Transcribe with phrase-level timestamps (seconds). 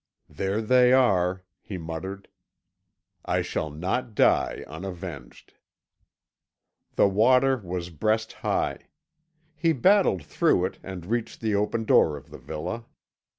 [0.29, 2.27] "There they are," he muttered;
[3.23, 5.53] "I shall not die unavenged."
[6.95, 8.87] The water was breast high.
[9.55, 12.85] He battled through it, and reached the open door of the villa.